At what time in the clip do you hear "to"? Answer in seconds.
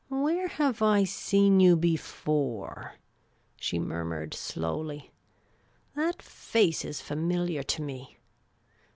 7.61-7.83